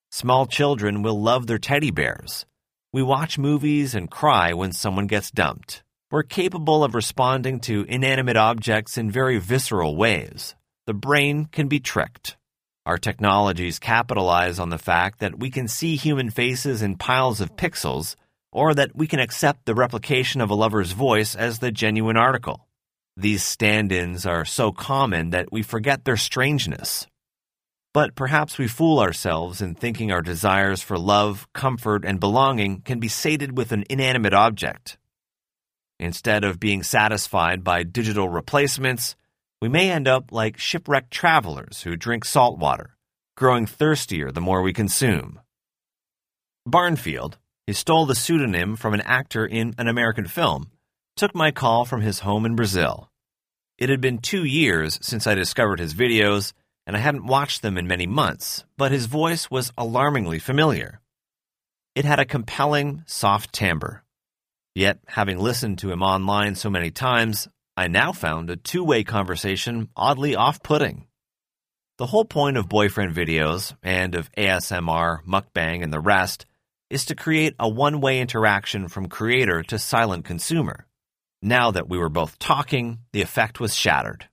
Small 0.10 0.46
children 0.46 1.04
will 1.04 1.22
love 1.22 1.48
their 1.48 1.60
teddy 1.60 1.92
bears. 1.92 2.46
We 2.94 3.04
watch 3.04 3.38
movies 3.38 3.94
and 3.94 4.10
cry 4.10 4.54
when 4.54 4.72
someone 4.72 5.08
gets 5.08 5.32
dumped. 5.32 5.84
We're 6.10 6.24
capable 6.24 6.86
of 6.86 6.96
responding 6.96 7.60
to 7.62 7.86
inanimate 7.90 8.38
objects 8.38 8.98
in 8.98 9.12
very 9.12 9.40
visceral 9.40 9.98
ways. 9.98 10.56
The 10.86 10.94
brain 10.94 11.48
can 11.48 11.68
be 11.68 11.82
tricked. 11.82 12.38
Our 12.86 12.98
technologies 12.98 13.78
capitalize 13.78 14.58
on 14.58 14.70
the 14.70 14.78
fact 14.78 15.20
that 15.20 15.38
we 15.38 15.50
can 15.50 15.68
see 15.68 15.98
human 15.98 16.30
faces 16.30 16.82
in 16.82 16.96
piles 16.96 17.42
of 17.42 17.58
pixels, 17.58 18.16
or 18.54 18.74
that 18.74 18.96
we 18.96 19.06
can 19.06 19.20
accept 19.20 19.66
the 19.66 19.76
replication 19.76 20.40
of 20.40 20.50
a 20.50 20.56
lover's 20.56 20.94
voice 20.94 21.36
as 21.36 21.60
the 21.60 21.74
genuine 21.74 22.16
article. 22.16 22.70
These 23.18 23.44
stand 23.44 23.92
ins 23.92 24.26
are 24.26 24.46
so 24.46 24.72
common 24.72 25.32
that 25.32 25.52
we 25.52 25.62
forget 25.62 26.06
their 26.06 26.16
strangeness. 26.16 27.06
But 27.94 28.16
perhaps 28.16 28.58
we 28.58 28.70
fool 28.70 29.02
ourselves 29.02 29.62
in 29.62 29.76
thinking 29.76 30.14
our 30.14 30.22
desires 30.22 30.82
for 30.82 30.98
love, 30.98 31.50
comfort, 31.52 32.06
and 32.06 32.18
belonging 32.18 32.80
can 32.80 33.02
be 33.02 33.10
sated 33.10 33.58
with 33.58 33.74
an 33.74 33.84
inanimate 33.90 34.34
object. 34.34 34.98
Instead 36.00 36.44
of 36.44 36.60
being 36.60 36.84
satisfied 36.84 37.64
by 37.64 37.84
digital 37.84 38.30
replacements, 38.30 39.16
we 39.62 39.68
may 39.68 39.90
end 39.90 40.08
up 40.08 40.32
like 40.32 40.58
shipwrecked 40.58 41.12
travelers 41.12 41.82
who 41.82 41.96
drink 41.96 42.24
salt 42.24 42.60
water, 42.60 42.96
growing 43.36 43.66
thirstier 43.66 44.32
the 44.32 44.42
more 44.42 44.62
we 44.62 44.74
consume. 44.74 45.40
Barnfield, 46.68 47.38
he 47.66 47.74
stole 47.74 48.06
the 48.06 48.16
pseudonym 48.16 48.76
from 48.76 48.94
an 48.94 49.02
actor 49.02 49.46
in 49.46 49.74
an 49.78 49.88
American 49.88 50.28
film, 50.28 50.72
took 51.16 51.34
my 51.34 51.50
call 51.50 51.84
from 51.84 52.02
his 52.02 52.20
home 52.20 52.46
in 52.46 52.56
Brazil. 52.56 53.10
It 53.78 53.90
had 53.90 54.02
been 54.02 54.20
two 54.20 54.44
years 54.44 55.00
since 55.02 55.26
I 55.26 55.36
discovered 55.36 55.80
his 55.80 55.94
videos, 55.94 56.54
and 56.86 56.96
I 56.96 57.00
hadn't 57.00 57.26
watched 57.26 57.62
them 57.64 57.78
in 57.78 57.88
many 57.88 58.08
months, 58.08 58.64
but 58.78 58.92
his 58.92 59.08
voice 59.08 59.50
was 59.50 59.74
alarmingly 59.78 60.40
familiar. 60.40 61.02
It 61.96 62.06
had 62.06 62.20
a 62.20 62.26
compelling, 62.26 63.04
soft 63.08 63.52
timbre. 63.52 64.04
Yet, 64.78 65.00
having 65.08 65.40
listened 65.40 65.80
to 65.80 65.92
him 65.92 66.04
online 66.04 66.54
so 66.54 66.70
many 66.70 66.92
times, 66.92 67.48
I 67.76 67.88
now 67.88 68.12
found 68.12 68.52
a 68.52 68.56
two 68.56 68.84
way 68.84 69.04
conversation 69.04 69.90
oddly 69.96 70.36
off 70.36 70.62
putting. 70.62 71.08
The 71.98 72.06
whole 72.06 72.26
point 72.26 72.58
of 72.58 72.70
boyfriend 72.70 73.16
videos, 73.16 73.76
and 73.82 74.14
of 74.14 74.32
ASMR, 74.34 75.24
mukbang, 75.26 75.82
and 75.82 75.92
the 75.92 76.00
rest, 76.00 76.46
is 76.92 77.06
to 77.06 77.16
create 77.16 77.56
a 77.58 77.68
one 77.68 78.02
way 78.02 78.22
interaction 78.22 78.88
from 78.88 79.08
creator 79.10 79.64
to 79.64 79.80
silent 79.80 80.26
consumer. 80.26 80.86
Now 81.42 81.72
that 81.72 81.90
we 81.90 81.98
were 81.98 82.08
both 82.08 82.38
talking, 82.38 83.00
the 83.14 83.24
effect 83.24 83.60
was 83.60 83.74
shattered. 83.74 84.30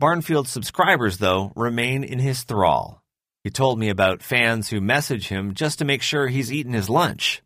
Barnfield's 0.00 0.50
subscribers, 0.50 1.18
though, 1.18 1.52
remain 1.54 2.02
in 2.02 2.18
his 2.18 2.42
thrall. 2.42 3.00
He 3.44 3.50
told 3.50 3.78
me 3.78 3.90
about 3.90 4.24
fans 4.24 4.70
who 4.70 4.80
message 4.80 5.28
him 5.28 5.54
just 5.54 5.78
to 5.78 5.84
make 5.84 6.02
sure 6.02 6.26
he's 6.26 6.52
eaten 6.52 6.72
his 6.72 6.90
lunch. 6.90 7.44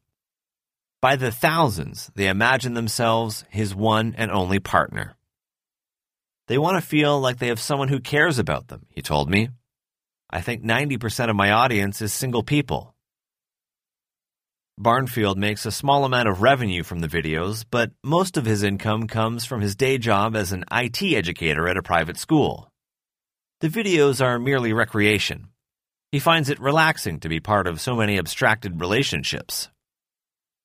By 1.03 1.17
the 1.17 1.31
thousands, 1.31 2.11
they 2.15 2.29
imagine 2.29 2.75
themselves 2.75 3.45
his 3.49 3.75
one 3.75 4.15
and 4.19 4.31
only 4.31 4.59
partner. 4.59 5.17
They 6.47 6.59
want 6.59 6.77
to 6.77 6.87
feel 6.87 7.19
like 7.19 7.39
they 7.39 7.49
have 7.49 7.61
someone 7.61 7.89
who 7.89 8.01
cares 8.01 8.39
about 8.39 8.69
them, 8.69 8.85
he 8.91 9.01
told 9.01 9.31
me. 9.31 9.49
I 10.29 10.43
think 10.43 10.63
90% 10.63 11.31
of 11.31 11.37
my 11.37 11.53
audience 11.53 12.03
is 12.03 12.13
single 12.13 12.43
people. 12.43 12.95
Barnfield 14.77 15.39
makes 15.39 15.65
a 15.65 15.73
small 15.73 16.05
amount 16.05 16.29
of 16.29 16.43
revenue 16.43 16.83
from 16.83 17.01
the 17.01 17.09
videos, 17.09 17.65
but 17.71 17.93
most 18.05 18.37
of 18.37 18.45
his 18.45 18.63
income 18.63 19.07
comes 19.07 19.45
from 19.45 19.61
his 19.61 19.77
day 19.77 19.97
job 19.97 20.37
as 20.37 20.53
an 20.53 20.65
IT 20.71 21.03
educator 21.03 21.69
at 21.69 21.77
a 21.77 21.83
private 21.83 22.19
school. 22.19 22.71
The 23.61 23.69
videos 23.69 24.25
are 24.25 24.39
merely 24.39 24.73
recreation. 24.73 25.49
He 26.13 26.19
finds 26.19 26.49
it 26.49 26.61
relaxing 26.61 27.21
to 27.21 27.29
be 27.29 27.41
part 27.41 27.67
of 27.67 27.81
so 27.81 27.95
many 27.95 28.19
abstracted 28.19 28.81
relationships. 28.81 29.69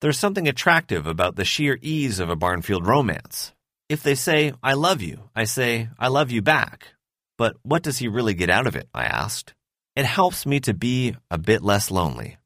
There's 0.00 0.18
something 0.18 0.46
attractive 0.46 1.06
about 1.06 1.36
the 1.36 1.44
sheer 1.44 1.78
ease 1.80 2.20
of 2.20 2.28
a 2.28 2.36
Barnfield 2.36 2.86
romance. 2.86 3.54
If 3.88 4.02
they 4.02 4.14
say, 4.14 4.52
I 4.62 4.74
love 4.74 5.00
you, 5.00 5.30
I 5.34 5.44
say, 5.44 5.88
I 5.98 6.08
love 6.08 6.30
you 6.30 6.42
back. 6.42 6.88
But 7.38 7.56
what 7.62 7.82
does 7.82 7.98
he 7.98 8.08
really 8.08 8.34
get 8.34 8.50
out 8.50 8.66
of 8.66 8.76
it? 8.76 8.88
I 8.92 9.04
asked. 9.04 9.54
It 9.94 10.04
helps 10.04 10.44
me 10.44 10.60
to 10.60 10.74
be 10.74 11.16
a 11.30 11.38
bit 11.38 11.62
less 11.62 11.90
lonely. 11.90 12.36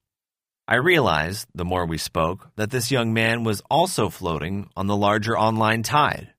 I 0.69 0.77
realized, 0.77 1.49
the 1.53 1.65
more 1.65 1.85
we 1.85 1.99
spoke, 1.99 2.51
that 2.55 2.71
this 2.71 2.93
young 2.93 3.13
man 3.13 3.43
was 3.43 3.63
also 3.69 4.09
floating 4.09 4.71
on 4.77 4.87
the 4.87 4.97
larger 4.97 5.37
online 5.37 5.83
tide. 5.83 6.33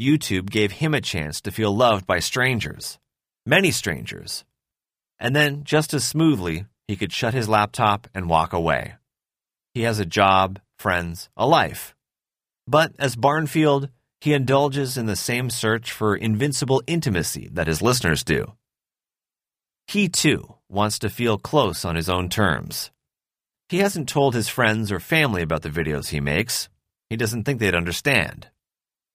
YouTube 0.00 0.50
gave 0.50 0.72
him 0.72 0.94
a 0.94 1.00
chance 1.00 1.40
to 1.42 1.52
feel 1.52 1.74
loved 1.74 2.04
by 2.04 2.18
strangers, 2.18 2.98
many 3.46 3.70
strangers. 3.70 4.44
And 5.20 5.36
then, 5.36 5.62
just 5.62 5.94
as 5.94 6.02
smoothly, 6.02 6.66
he 6.88 6.96
could 6.96 7.12
shut 7.12 7.34
his 7.34 7.48
laptop 7.48 8.08
and 8.12 8.28
walk 8.28 8.52
away. 8.52 8.94
He 9.74 9.82
has 9.82 9.98
a 9.98 10.06
job, 10.06 10.60
friends, 10.78 11.28
a 11.36 11.46
life. 11.46 11.94
But 12.66 12.92
as 12.98 13.16
Barnfield, 13.16 13.88
he 14.20 14.32
indulges 14.32 14.96
in 14.96 15.06
the 15.06 15.16
same 15.16 15.50
search 15.50 15.90
for 15.90 16.16
invincible 16.16 16.82
intimacy 16.86 17.50
that 17.52 17.66
his 17.66 17.82
listeners 17.82 18.22
do. 18.22 18.54
He, 19.86 20.08
too, 20.08 20.54
wants 20.70 20.98
to 21.00 21.10
feel 21.10 21.36
close 21.36 21.84
on 21.84 21.96
his 21.96 22.08
own 22.08 22.28
terms. 22.28 22.90
He 23.68 23.78
hasn't 23.78 24.08
told 24.08 24.34
his 24.34 24.48
friends 24.48 24.92
or 24.92 25.00
family 25.00 25.42
about 25.42 25.62
the 25.62 25.68
videos 25.68 26.08
he 26.08 26.20
makes. 26.20 26.68
He 27.10 27.16
doesn't 27.16 27.44
think 27.44 27.60
they'd 27.60 27.74
understand. 27.74 28.48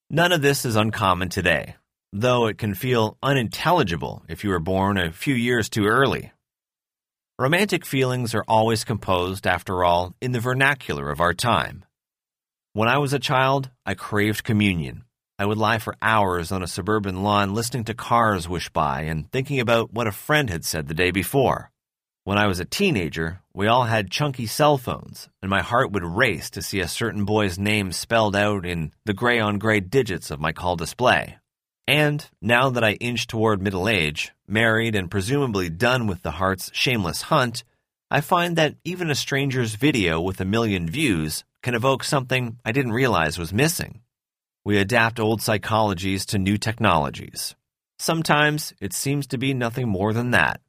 None 0.10 0.32
of 0.32 0.42
this 0.42 0.66
is 0.66 0.75
uncommon 0.75 1.30
today, 1.30 1.75
though 2.12 2.48
it 2.48 2.58
can 2.58 2.74
feel 2.74 3.18
unintelligible 3.24 4.24
if 4.28 4.44
you 4.44 4.50
were 4.50 4.60
born 4.60 4.98
a 4.98 5.12
few 5.12 5.36
years 5.36 5.70
too 5.70 5.86
early. 5.86 6.32
Romantic 7.39 7.86
feelings 7.86 8.36
are 8.36 8.43
always 8.50 8.84
composed, 8.84 9.48
after 9.48 9.81
all, 9.81 10.13
in 10.19 10.34
the 10.34 10.41
vernacular 10.41 11.10
of 11.10 11.22
our 11.22 11.34
time. 11.34 11.86
When 12.74 12.89
I 12.89 12.98
was 12.98 13.13
a 13.13 13.17
child, 13.17 13.69
I 13.86 13.93
craved 13.93 14.43
communion. 14.43 15.05
I 15.38 15.46
would 15.46 15.58
lie 15.58 15.79
for 15.79 15.96
hours 16.01 16.51
on 16.51 16.63
a 16.63 16.67
suburban 16.67 17.24
lawn 17.24 17.53
listening 17.53 17.86
to 17.86 17.93
cars 17.93 18.50
wish 18.50 18.67
by 18.67 19.03
and 19.03 19.31
thinking 19.31 19.62
about 19.62 19.93
what 19.93 20.05
a 20.05 20.12
friend 20.12 20.50
had 20.50 20.65
said 20.65 20.89
the 20.89 20.93
day 20.93 21.12
before. 21.12 21.72
When 22.25 22.38
I 22.38 22.48
was 22.48 22.60
a 22.60 22.65
teenager, 22.65 23.39
we 23.53 23.67
all 23.67 23.86
had 23.86 24.12
chunky 24.12 24.46
cell 24.46 24.77
phones, 24.77 25.29
and 25.41 25.50
my 25.50 25.62
heart 25.62 25.93
would 25.93 26.03
race 26.03 26.50
to 26.50 26.62
see 26.62 26.81
a 26.81 26.89
certain 26.89 27.24
boy's 27.24 27.58
name 27.58 27.93
spelled 27.93 28.36
out 28.36 28.65
in 28.65 28.91
the 29.05 29.13
gray 29.13 29.39
on 29.39 29.60
gray 29.60 29.79
digits 29.79 30.29
of 30.29 30.41
my 30.41 30.51
call 30.51 30.75
display. 30.75 31.38
And 31.89 32.29
now 32.39 32.69
that 32.69 32.84
I 32.84 32.91
inch 32.93 33.25
toward 33.25 33.63
middle 33.63 33.89
age, 33.89 34.31
married 34.48 34.93
and 34.93 35.10
presumably 35.10 35.72
done 35.72 36.05
with 36.05 36.22
the 36.22 36.38
heart's 36.38 36.69
shameless 36.72 37.24
hunt, 37.24 37.63
I 38.12 38.22
find 38.22 38.55
that 38.58 38.75
even 38.84 39.10
a 39.10 39.15
stranger's 39.15 39.74
video 39.74 40.22
with 40.22 40.39
a 40.39 40.46
million 40.46 40.88
views 40.88 41.43
can 41.63 41.74
evoke 41.74 42.03
something 42.03 42.60
I 42.63 42.74
didn't 42.74 42.91
realize 42.91 43.39
was 43.39 43.51
missing. 43.51 44.01
We 44.63 44.77
adapt 44.77 45.19
old 45.19 45.39
psychologies 45.39 46.27
to 46.27 46.38
new 46.38 46.60
technologies. 46.60 47.55
Sometimes 47.98 48.72
it 48.79 48.93
seems 48.93 49.25
to 49.25 49.39
be 49.39 49.55
nothing 49.55 49.89
more 49.89 50.13
than 50.13 50.29
that 50.29 50.62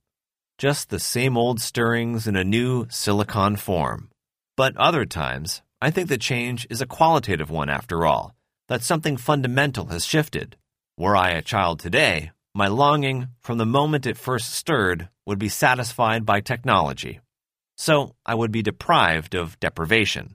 just 0.57 0.89
the 0.89 0.99
same 0.99 1.37
old 1.37 1.61
stirrings 1.61 2.27
in 2.27 2.37
a 2.37 2.45
new 2.45 2.87
silicon 2.89 3.57
form. 3.57 4.11
But 4.57 4.75
other 4.77 5.05
times, 5.05 5.61
I 5.83 5.91
think 5.91 6.09
the 6.09 6.19
change 6.19 6.67
is 6.69 6.81
a 6.81 6.87
qualitative 6.87 7.51
one 7.51 7.71
after 7.71 8.05
all, 8.07 8.35
that 8.69 8.83
something 8.83 9.17
fundamental 9.17 9.87
has 9.87 10.05
shifted. 10.05 10.57
Were 11.01 11.17
I 11.17 11.31
a 11.31 11.41
child 11.41 11.81
today, 11.81 12.31
my 12.55 12.67
longing, 12.67 13.29
from 13.41 13.57
the 13.57 13.65
moment 13.65 14.05
it 14.05 14.19
first 14.19 14.53
stirred, 14.53 15.09
would 15.25 15.39
be 15.39 15.49
satisfied 15.49 16.27
by 16.27 16.43
technology. 16.43 17.21
So 17.79 18.17
I 18.27 18.35
would 18.35 18.53
be 18.53 18.61
deprived 18.61 19.35
of 19.35 19.59
deprivation. 19.61 20.35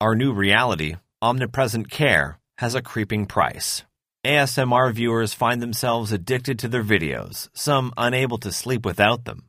Our 0.00 0.14
new 0.14 0.32
reality, 0.32 0.94
omnipresent 1.20 1.90
care, 1.90 2.38
has 2.58 2.76
a 2.76 2.80
creeping 2.80 3.26
price. 3.26 3.82
ASMR 4.24 4.94
viewers 4.94 5.34
find 5.34 5.60
themselves 5.60 6.12
addicted 6.12 6.60
to 6.60 6.68
their 6.68 6.84
videos, 6.84 7.48
some 7.52 7.92
unable 7.96 8.38
to 8.38 8.52
sleep 8.52 8.86
without 8.86 9.24
them. 9.24 9.48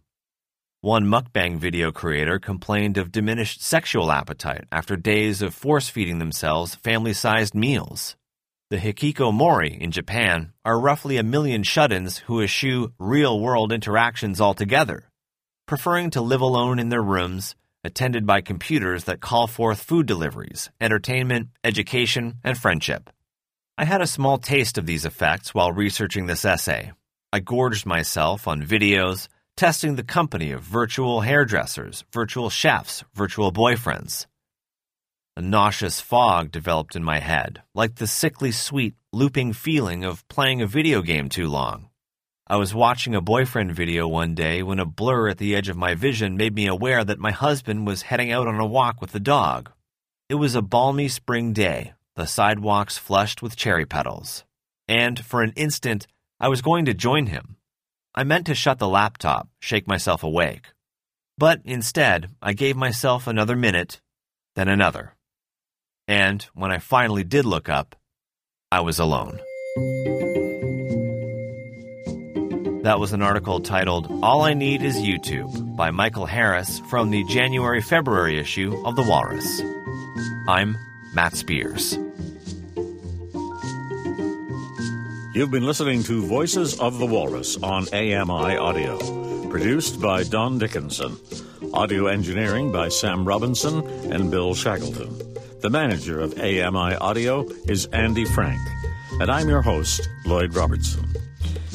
One 0.81 1.05
mukbang 1.05 1.59
video 1.59 1.91
creator 1.91 2.39
complained 2.39 2.97
of 2.97 3.11
diminished 3.11 3.61
sexual 3.61 4.11
appetite 4.11 4.65
after 4.71 4.95
days 4.95 5.43
of 5.43 5.53
force 5.53 5.89
feeding 5.89 6.17
themselves 6.17 6.73
family 6.73 7.13
sized 7.13 7.53
meals. 7.53 8.15
The 8.73 8.79
hikikomori 8.79 9.77
in 9.79 9.91
Japan 9.91 10.51
are 10.65 10.79
roughly 10.79 11.17
a 11.17 11.21
million 11.21 11.61
shut 11.61 11.91
ins 11.91 12.17
who 12.25 12.41
eschew 12.41 12.91
real 12.97 13.39
world 13.39 13.71
interactions 13.71 14.41
altogether, 14.41 15.11
preferring 15.67 16.09
to 16.09 16.21
live 16.21 16.41
alone 16.41 16.79
in 16.79 16.89
their 16.89 17.03
rooms, 17.03 17.55
attended 17.83 18.25
by 18.25 18.41
computers 18.41 19.03
that 19.03 19.21
call 19.21 19.45
forth 19.45 19.83
food 19.83 20.07
deliveries, 20.07 20.71
entertainment, 20.81 21.49
education, 21.63 22.39
and 22.43 22.57
friendship. 22.57 23.11
I 23.77 23.85
had 23.85 24.01
a 24.01 24.07
small 24.07 24.39
taste 24.39 24.79
of 24.79 24.87
these 24.87 25.05
effects 25.05 25.53
while 25.53 25.71
researching 25.71 26.25
this 26.25 26.43
essay. 26.43 26.93
I 27.31 27.41
gorged 27.41 27.85
myself 27.85 28.47
on 28.47 28.63
videos 28.63 29.27
testing 29.55 29.97
the 29.97 30.03
company 30.03 30.51
of 30.51 30.61
virtual 30.61 31.21
hairdressers, 31.21 32.05
virtual 32.11 32.49
chefs, 32.49 33.03
virtual 33.13 33.51
boyfriends. 33.53 34.25
A 35.35 35.41
nauseous 35.41 35.99
fog 35.99 36.51
developed 36.51 36.95
in 36.95 37.03
my 37.03 37.17
head, 37.17 37.63
like 37.73 37.95
the 37.95 38.05
sickly 38.05 38.51
sweet, 38.51 38.93
looping 39.11 39.53
feeling 39.53 40.03
of 40.03 40.27
playing 40.27 40.61
a 40.61 40.67
video 40.67 41.01
game 41.01 41.27
too 41.27 41.47
long. 41.47 41.89
I 42.45 42.57
was 42.57 42.75
watching 42.75 43.15
a 43.15 43.21
boyfriend 43.21 43.73
video 43.73 44.07
one 44.07 44.35
day 44.35 44.61
when 44.61 44.77
a 44.77 44.85
blur 44.85 45.29
at 45.29 45.39
the 45.39 45.55
edge 45.55 45.69
of 45.69 45.77
my 45.77 45.95
vision 45.95 46.37
made 46.37 46.53
me 46.53 46.67
aware 46.67 47.03
that 47.03 47.17
my 47.17 47.31
husband 47.31 47.87
was 47.87 48.03
heading 48.03 48.31
out 48.31 48.47
on 48.47 48.59
a 48.59 48.65
walk 48.65 49.01
with 49.01 49.11
the 49.11 49.19
dog. 49.19 49.71
It 50.29 50.35
was 50.35 50.53
a 50.53 50.61
balmy 50.61 51.07
spring 51.07 51.51
day, 51.51 51.93
the 52.15 52.27
sidewalks 52.27 52.99
flushed 52.99 53.41
with 53.41 53.55
cherry 53.55 53.87
petals. 53.87 54.43
And 54.87 55.17
for 55.17 55.41
an 55.41 55.53
instant, 55.55 56.05
I 56.39 56.47
was 56.47 56.61
going 56.61 56.85
to 56.85 56.93
join 56.93 57.25
him. 57.25 57.57
I 58.13 58.23
meant 58.23 58.45
to 58.45 58.53
shut 58.53 58.77
the 58.77 58.87
laptop, 58.87 59.47
shake 59.59 59.87
myself 59.87 60.21
awake. 60.21 60.67
But 61.39 61.61
instead, 61.65 62.29
I 62.39 62.53
gave 62.53 62.75
myself 62.75 63.25
another 63.25 63.55
minute, 63.55 63.99
then 64.53 64.67
another. 64.67 65.12
And 66.13 66.43
when 66.53 66.71
I 66.71 66.77
finally 66.77 67.23
did 67.23 67.43
look 67.43 67.69
up, 67.69 67.95
I 68.71 68.81
was 68.81 68.99
alone. 68.99 69.39
That 72.83 72.99
was 72.99 73.13
an 73.13 73.23
article 73.23 73.59
titled 73.61 74.19
All 74.21 74.43
I 74.43 74.53
Need 74.53 74.83
Is 74.83 74.97
YouTube 74.97 75.75
by 75.75 75.89
Michael 75.89 76.27
Harris 76.27 76.77
from 76.87 77.09
the 77.09 77.23
January 77.23 77.81
February 77.81 78.37
issue 78.37 78.79
of 78.85 78.95
The 78.95 79.01
Walrus. 79.01 79.63
I'm 80.47 80.77
Matt 81.15 81.35
Spears. 81.35 81.97
You've 85.33 85.49
been 85.49 85.65
listening 85.65 86.03
to 86.03 86.27
Voices 86.27 86.79
of 86.79 86.99
the 86.99 87.07
Walrus 87.07 87.57
on 87.57 87.87
AMI 87.91 88.55
Audio, 88.57 89.49
produced 89.49 89.99
by 89.99 90.21
Don 90.21 90.59
Dickinson. 90.59 91.17
Audio 91.73 92.05
engineering 92.05 92.71
by 92.71 92.89
Sam 92.89 93.25
Robinson 93.27 93.83
and 94.13 94.29
Bill 94.29 94.53
Shackleton. 94.53 95.32
The 95.63 95.69
manager 95.69 96.19
of 96.19 96.37
AMI 96.37 96.95
Audio 96.95 97.47
is 97.69 97.85
Andy 97.93 98.25
Frank, 98.25 98.59
and 99.21 99.31
I'm 99.31 99.47
your 99.47 99.61
host, 99.61 100.09
Lloyd 100.25 100.53
Robertson. 100.53 101.07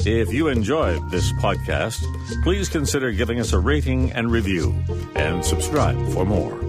If 0.05 0.31
you 0.31 0.47
enjoyed 0.47 1.09
this 1.09 1.31
podcast, 1.41 1.99
please 2.43 2.69
consider 2.69 3.11
giving 3.11 3.39
us 3.39 3.51
a 3.51 3.57
rating 3.57 4.11
and 4.11 4.31
review, 4.31 4.75
and 5.15 5.43
subscribe 5.43 5.97
for 6.13 6.23
more. 6.23 6.68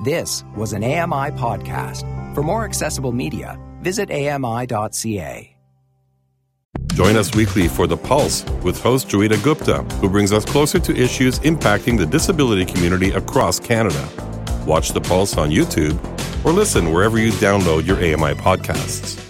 This 0.00 0.44
was 0.54 0.72
an 0.72 0.84
AMI 0.84 1.32
podcast. 1.32 2.04
For 2.34 2.42
more 2.42 2.64
accessible 2.64 3.12
media, 3.12 3.58
visit 3.80 4.10
AMI.ca. 4.10 5.54
Join 6.92 7.16
us 7.16 7.34
weekly 7.34 7.68
for 7.68 7.86
The 7.86 7.96
Pulse 7.96 8.44
with 8.62 8.80
host 8.82 9.08
Joeita 9.08 9.42
Gupta, 9.42 9.82
who 10.00 10.08
brings 10.08 10.32
us 10.32 10.44
closer 10.44 10.78
to 10.80 10.96
issues 10.96 11.38
impacting 11.40 11.96
the 11.96 12.06
disability 12.06 12.64
community 12.64 13.10
across 13.10 13.60
Canada. 13.60 14.08
Watch 14.66 14.90
The 14.90 15.00
Pulse 15.00 15.36
on 15.36 15.50
YouTube 15.50 15.96
or 16.44 16.52
listen 16.52 16.92
wherever 16.92 17.18
you 17.18 17.30
download 17.32 17.86
your 17.86 17.96
AMI 17.96 18.34
podcasts. 18.40 19.27